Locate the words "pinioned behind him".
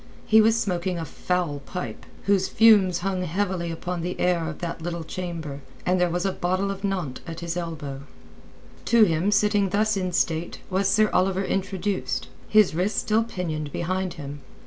13.23-14.41